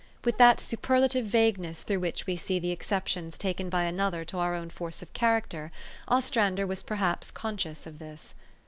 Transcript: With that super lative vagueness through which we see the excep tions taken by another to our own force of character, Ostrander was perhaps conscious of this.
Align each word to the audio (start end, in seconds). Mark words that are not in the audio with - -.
With 0.25 0.39
that 0.39 0.59
super 0.59 0.95
lative 0.99 1.25
vagueness 1.25 1.83
through 1.83 1.99
which 1.99 2.25
we 2.25 2.35
see 2.35 2.57
the 2.57 2.71
excep 2.71 3.05
tions 3.05 3.37
taken 3.37 3.69
by 3.69 3.83
another 3.83 4.25
to 4.25 4.39
our 4.39 4.55
own 4.55 4.71
force 4.71 5.03
of 5.03 5.13
character, 5.13 5.71
Ostrander 6.07 6.65
was 6.65 6.81
perhaps 6.81 7.29
conscious 7.29 7.85
of 7.85 7.99
this. 7.99 8.33